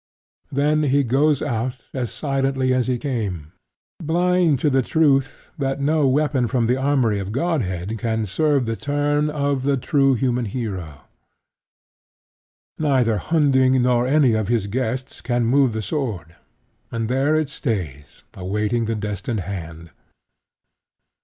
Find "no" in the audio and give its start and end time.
5.79-6.07